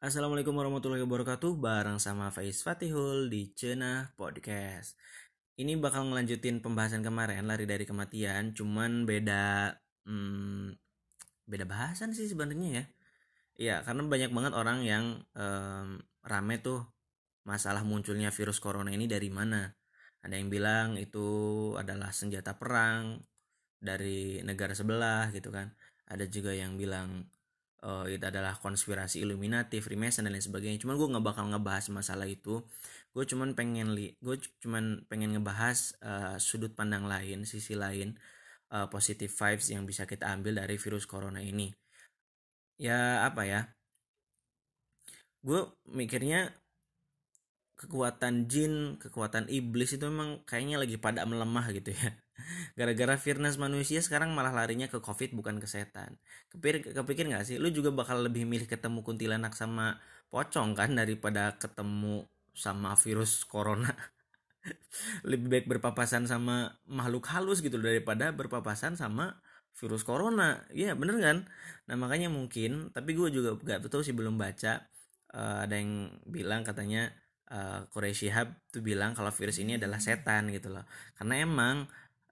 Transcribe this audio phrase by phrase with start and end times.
[0.00, 1.60] Assalamualaikum warahmatullahi wabarakatuh.
[1.60, 4.96] Bareng sama Faiz Fatihul di Cenah Podcast.
[5.60, 8.56] Ini bakal ngelanjutin pembahasan kemarin Lari dari kematian.
[8.56, 9.76] Cuman beda
[10.08, 10.72] hmm,
[11.44, 12.84] Beda bahasan sih sebenarnya ya.
[13.60, 16.80] Ya karena banyak banget orang yang um, Rame tuh
[17.44, 19.68] Masalah munculnya virus corona ini dari mana.
[20.24, 21.28] Ada yang bilang itu
[21.76, 23.20] adalah senjata perang
[23.76, 25.68] Dari negara sebelah gitu kan.
[26.08, 27.28] Ada juga yang bilang
[27.84, 30.78] uh, itu adalah konspirasi Illuminati, Freemason dan lain sebagainya.
[30.80, 32.64] Cuman gue nggak bakal ngebahas masalah itu.
[33.12, 38.16] Gue cuman pengen li, gue cuman pengen ngebahas uh, sudut pandang lain, sisi lain,
[38.72, 41.72] uh, positive vibes yang bisa kita ambil dari virus corona ini.
[42.80, 43.60] Ya apa ya?
[45.40, 46.52] Gue mikirnya
[47.80, 52.12] kekuatan jin, kekuatan iblis itu memang kayaknya lagi pada melemah gitu ya.
[52.78, 56.16] Gara-gara fitness manusia sekarang malah larinya ke covid bukan ke setan.
[56.52, 57.56] Kepikir, kepikir gak sih?
[57.56, 59.98] Lu juga bakal lebih milih ketemu kuntilanak sama
[60.30, 63.90] pocong kan daripada ketemu sama virus corona.
[65.30, 69.40] lebih baik berpapasan sama makhluk halus gitu daripada berpapasan sama
[69.78, 70.66] virus corona.
[70.74, 71.38] Iya bener kan?
[71.88, 74.84] Nah makanya mungkin, tapi gue juga gak betul sih belum baca.
[75.30, 77.14] Uh, ada yang bilang katanya
[77.50, 80.86] uh, Quraisy Shihab tuh bilang kalau virus ini adalah setan gitu loh
[81.18, 81.76] karena emang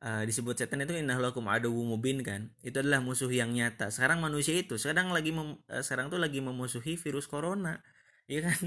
[0.03, 2.51] uh, disebut setan itu innahulakum aduwu mubin kan?
[2.63, 3.91] Itu adalah musuh yang nyata.
[3.91, 7.81] Sekarang manusia itu sekarang lagi mem, uh, sekarang tuh lagi memusuhi virus corona.
[8.29, 8.61] Ya kan?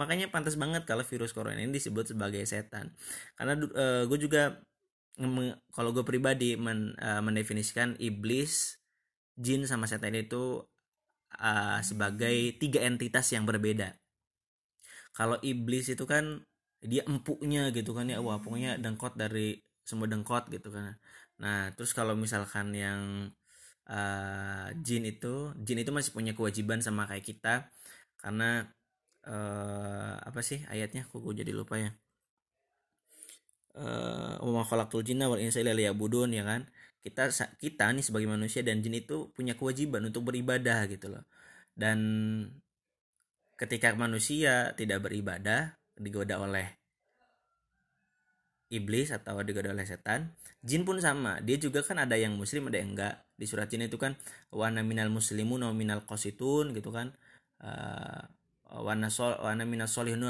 [0.00, 2.96] Makanya pantas banget kalau virus corona ini disebut sebagai setan.
[3.36, 4.64] Karena uh, gue juga
[5.76, 8.80] kalau gue pribadi men, uh, mendefinisikan iblis
[9.36, 10.64] jin sama setan itu
[11.36, 13.92] uh, sebagai tiga entitas yang berbeda.
[15.12, 16.40] Kalau iblis itu kan
[16.80, 18.24] dia empuknya gitu kan ya.
[18.24, 20.96] Wah pokoknya dengkot dari semua dengkot gitu kan.
[21.42, 23.30] Nah terus kalau misalkan yang
[23.88, 27.54] uh, jin itu jin itu masih punya kewajiban sama kayak kita.
[28.20, 28.66] Karena
[29.26, 31.06] uh, apa sih ayatnya?
[31.10, 31.90] Kok gue jadi lupa ya.
[33.72, 34.36] Uh,
[35.02, 36.62] jinna wal ya kan.
[37.02, 37.22] Kita
[37.58, 41.26] kita nih sebagai manusia dan jin itu punya kewajiban untuk beribadah gitu loh.
[41.74, 41.98] Dan
[43.58, 46.81] ketika manusia tidak beribadah digoda oleh
[48.72, 50.32] iblis atau digoda oleh setan
[50.64, 51.42] jin pun sama.
[51.44, 53.20] Dia juga kan ada yang muslim ada yang enggak.
[53.36, 54.16] Di surat jin itu kan
[54.54, 57.12] wana minal muslimun wa minal qasitun gitu kan.
[57.62, 58.24] Uh,
[58.72, 59.36] wana sol
[59.68, 60.24] minal solihun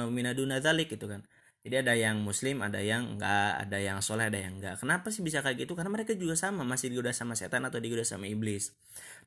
[0.91, 1.23] gitu kan.
[1.63, 4.83] Jadi ada yang muslim ada yang enggak ada yang soleh ada yang enggak.
[4.83, 5.79] Kenapa sih bisa kayak gitu?
[5.79, 8.75] Karena mereka juga sama masih digoda sama setan atau digoda sama iblis.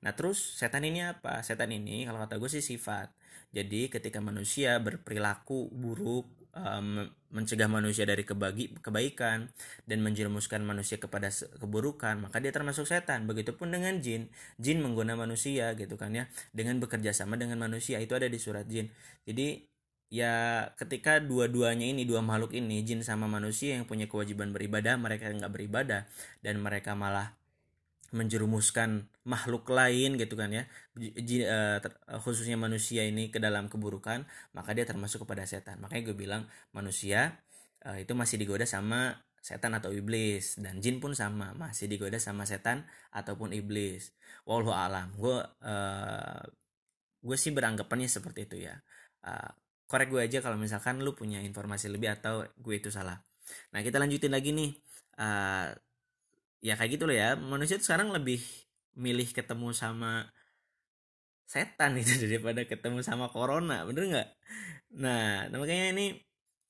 [0.03, 1.39] Nah terus setan ini apa?
[1.47, 3.07] Setan ini kalau kata gue sih sifat.
[3.55, 7.05] Jadi ketika manusia berperilaku buruk, um,
[7.35, 9.51] mencegah manusia dari kebagi, kebaikan
[9.83, 11.27] dan menjerumuskan manusia kepada
[11.59, 13.27] keburukan, maka dia termasuk setan.
[13.27, 18.15] Begitupun dengan jin, jin mengguna manusia gitu kan ya, dengan bekerja sama dengan manusia itu
[18.15, 18.87] ada di surat jin.
[19.27, 19.67] Jadi
[20.13, 25.27] ya ketika dua-duanya ini dua makhluk ini jin sama manusia yang punya kewajiban beribadah mereka
[25.33, 26.05] nggak beribadah
[26.45, 27.33] dan mereka malah
[28.15, 30.63] menjerumuskan makhluk lain gitu kan ya.
[30.95, 31.83] Uh,
[32.23, 34.23] khususnya manusia ini ke dalam keburukan
[34.55, 35.83] maka dia termasuk kepada setan.
[35.83, 37.43] Makanya gue bilang manusia
[37.83, 40.55] uh, itu masih digoda sama setan atau iblis.
[40.57, 44.15] Dan jin pun sama masih digoda sama setan ataupun iblis.
[44.47, 45.11] Wallahu alam.
[45.19, 46.41] Gue uh,
[47.19, 48.79] gue sih beranggapannya seperti itu ya.
[49.21, 49.51] Uh,
[49.85, 53.21] korek gue aja kalau misalkan lu punya informasi lebih atau gue itu salah.
[53.75, 54.71] Nah kita lanjutin lagi nih.
[55.15, 55.75] Uh,
[56.65, 57.37] ya kayak gitu loh ya.
[57.37, 58.41] Manusia tuh sekarang lebih
[58.97, 60.33] milih ketemu sama
[61.45, 64.29] setan itu daripada ketemu sama corona bener nggak?
[64.97, 66.17] Nah, nah makanya ini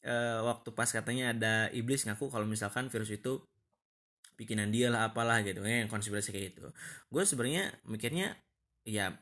[0.03, 3.39] e, waktu pas katanya ada iblis ngaku kalau misalkan virus itu
[4.35, 6.67] bikinan dia lah apalah gitu ya konspirasi kayak gitu.
[7.07, 8.35] Gue sebenarnya mikirnya
[8.83, 9.15] ya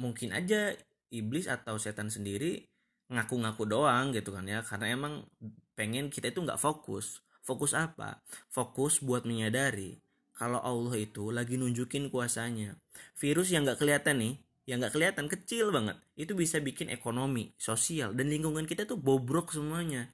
[0.00, 0.72] mungkin aja
[1.12, 2.64] iblis atau setan sendiri
[3.12, 4.64] ngaku-ngaku doang gitu kan ya.
[4.64, 5.28] Karena emang
[5.76, 7.20] pengen kita itu nggak fokus.
[7.44, 8.24] Fokus apa?
[8.48, 10.03] Fokus buat menyadari
[10.34, 12.74] kalau Allah itu lagi nunjukin kuasanya.
[13.14, 14.34] Virus yang nggak kelihatan nih,
[14.66, 19.54] yang nggak kelihatan kecil banget, itu bisa bikin ekonomi, sosial, dan lingkungan kita tuh bobrok
[19.54, 20.10] semuanya.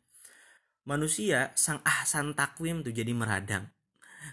[0.85, 3.73] Manusia sang ahsan takwim tuh jadi meradang.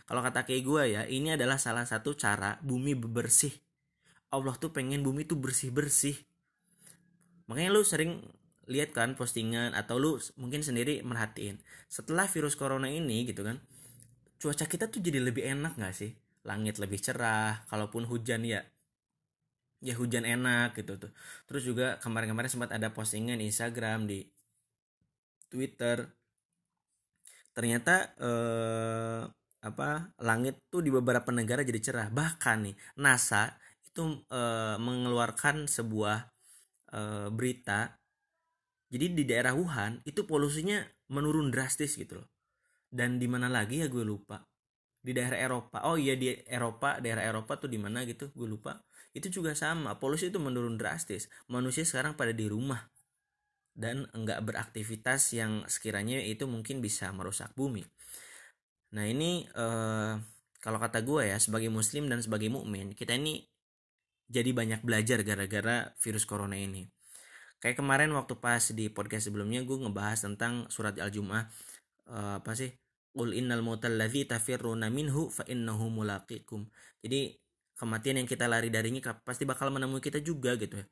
[0.03, 3.55] Kalau kata kayak gue ya, ini adalah salah satu cara bumi bersih.
[4.27, 6.19] Allah tuh pengen bumi tuh bersih-bersih.
[7.47, 8.27] Makanya lu sering
[8.67, 11.63] lihat kan postingan atau lu mungkin sendiri merhatiin.
[11.87, 13.63] Setelah virus corona ini gitu kan,
[14.37, 16.11] cuaca kita tuh jadi lebih enak gak sih?
[16.45, 18.63] Langit lebih cerah kalaupun hujan ya
[19.77, 21.11] ya hujan enak gitu tuh.
[21.45, 24.25] Terus juga kemarin-kemarin sempat ada postingan Instagram di
[25.49, 26.07] Twitter.
[27.53, 29.21] Ternyata eh,
[29.65, 29.89] apa
[30.21, 32.07] langit tuh di beberapa negara jadi cerah.
[32.09, 33.53] Bahkan nih NASA
[33.85, 36.17] itu eh, mengeluarkan sebuah
[36.93, 37.99] uh, berita.
[38.87, 40.79] Jadi di daerah Wuhan itu polusinya
[41.11, 42.36] menurun drastis gitu loh
[42.87, 44.43] dan di mana lagi ya gue lupa.
[44.97, 45.87] Di daerah Eropa.
[45.87, 48.79] Oh iya di Eropa daerah Eropa tuh di mana gitu gue lupa.
[49.15, 51.31] Itu juga sama polusi itu menurun drastis.
[51.47, 52.91] Manusia sekarang pada di rumah.
[53.77, 57.85] Dan enggak beraktivitas yang sekiranya itu mungkin bisa merusak bumi.
[58.97, 60.13] Nah ini eh,
[60.57, 63.45] kalau kata gue ya sebagai muslim dan sebagai mukmin kita ini
[64.27, 66.83] jadi banyak belajar gara-gara virus corona ini.
[67.57, 71.49] Kayak kemarin waktu pas di podcast sebelumnya gue ngebahas tentang surat al-jum'ah
[72.09, 72.71] uh, apa sih
[73.17, 76.69] Qul innal mautal ladzi tafirruna minhu fa innahu mulaqikum.
[77.01, 77.33] Jadi
[77.73, 80.85] kematian yang kita lari darinya pasti bakal menemui kita juga gitu ya.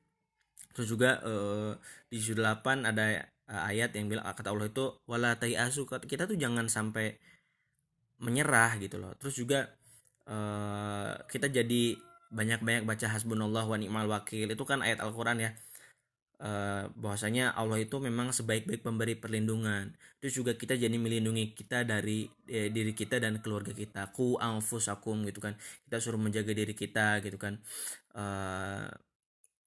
[0.73, 1.77] Terus juga uh,
[2.09, 6.33] di judul 8 ada uh, ayat yang bilang kata Allah itu wala asu kita tuh
[6.33, 7.13] jangan sampai
[8.17, 9.13] menyerah gitu loh.
[9.21, 9.69] Terus juga
[10.25, 11.93] uh, kita jadi
[12.33, 15.53] banyak-banyak baca hasbunallah wa ni'mal wakil itu kan ayat Al-Qur'an ya
[16.39, 19.93] uh, bahwasanya Allah itu memang sebaik-baik pemberi perlindungan.
[20.19, 24.11] Itu juga kita jadi melindungi kita dari eh, diri kita dan keluarga kita.
[24.11, 25.55] Ku anfusakum gitu kan.
[25.87, 27.59] Kita suruh menjaga diri kita gitu kan.
[28.15, 28.87] Uh,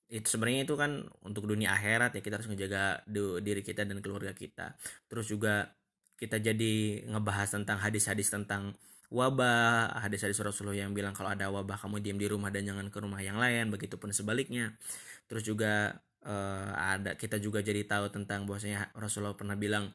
[0.08, 3.04] itu sebenarnya itu kan untuk dunia akhirat ya kita harus menjaga
[3.44, 4.76] diri kita dan keluarga kita.
[5.08, 5.76] Terus juga
[6.18, 8.74] kita jadi ngebahas tentang hadis-hadis tentang
[9.08, 12.98] wabah, hadis-hadis Rasulullah yang bilang kalau ada wabah kamu diam di rumah dan jangan ke
[13.00, 14.76] rumah yang lain, begitupun sebaliknya.
[15.28, 19.92] Terus juga uh, ada kita juga jadi tahu tentang bahwasanya Rasulullah pernah bilang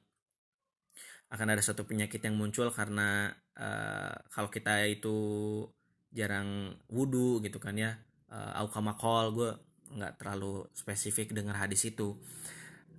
[1.33, 5.17] akan ada satu penyakit yang muncul karena uh, kalau kita itu
[6.13, 7.97] jarang wudhu gitu kan ya
[8.29, 9.51] uh, aukamakol gue
[9.97, 12.17] nggak terlalu spesifik dengar hadis itu.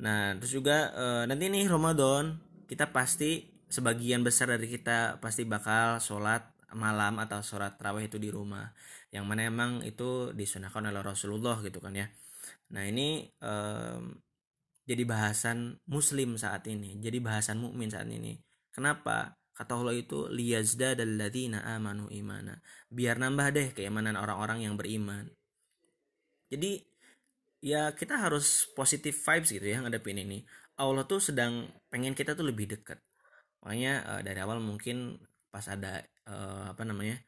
[0.03, 6.03] Nah terus juga uh, nanti nih Ramadan kita pasti sebagian besar dari kita pasti bakal
[6.03, 8.75] sholat malam atau sholat terawih itu di rumah
[9.15, 12.11] yang mana emang itu disunahkan oleh Rasulullah gitu kan ya
[12.75, 14.15] Nah ini um,
[14.85, 18.37] jadi bahasan Muslim saat ini, jadi bahasan mukmin saat ini.
[18.75, 19.39] Kenapa?
[19.55, 22.59] Kata Allah itu liyazda dalladzina amanu imana.
[22.91, 25.31] Biar nambah deh keimanan orang-orang yang beriman.
[26.51, 26.83] Jadi
[27.65, 30.43] ya kita harus positive vibes gitu ya ngadepin ini.
[30.75, 32.99] Allah tuh sedang pengen kita tuh lebih dekat.
[33.63, 35.17] Makanya uh, dari awal mungkin
[35.55, 37.23] pas ada uh, apa namanya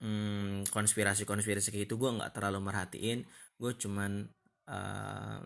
[0.00, 0.35] hmm,
[0.76, 3.24] konspirasi-konspirasi kayak itu gue nggak terlalu merhatiin.
[3.56, 4.28] Gue cuman
[4.68, 5.40] uh,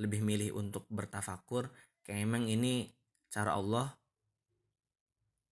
[0.00, 1.68] lebih milih untuk bertafakur.
[2.00, 2.88] Kayak emang ini
[3.28, 3.92] cara Allah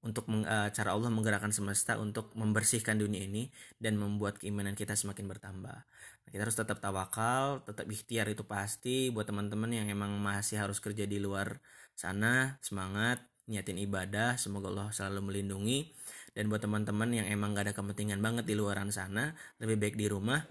[0.01, 4.97] untuk meng, uh, cara Allah menggerakkan semesta untuk membersihkan dunia ini dan membuat keimanan kita
[4.97, 5.79] semakin bertambah.
[6.25, 9.13] Nah, kita harus tetap tawakal, tetap ikhtiar itu pasti.
[9.13, 11.61] Buat teman-teman yang emang masih harus kerja di luar
[11.93, 13.21] sana, semangat,
[13.51, 15.91] niatin ibadah, semoga Allah selalu melindungi
[16.33, 20.07] dan buat teman-teman yang emang gak ada kepentingan banget di luaran sana lebih baik di
[20.11, 20.45] rumah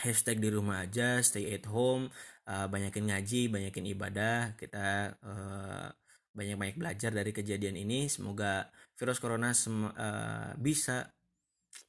[0.00, 2.12] hashtag di rumah aja stay at home
[2.46, 5.88] uh, banyakin ngaji banyakin ibadah kita uh,
[6.36, 8.12] banyak-banyak belajar dari kejadian ini.
[8.12, 8.68] Semoga
[9.00, 11.08] virus corona uh, bisa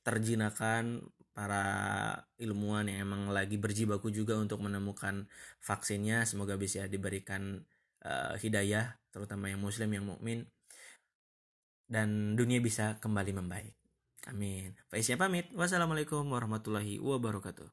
[0.07, 1.03] terjinakan
[1.35, 1.65] para
[2.41, 5.27] ilmuwan yang emang lagi berjibaku juga untuk menemukan
[5.59, 6.23] vaksinnya.
[6.23, 7.59] Semoga bisa diberikan
[8.07, 10.47] uh, hidayah terutama yang muslim yang mukmin
[11.87, 13.73] dan dunia bisa kembali membaik.
[14.27, 14.75] Amin.
[14.91, 15.47] Faisya pamit.
[15.55, 17.67] Wassalamualaikum warahmatullahi wabarakatuh.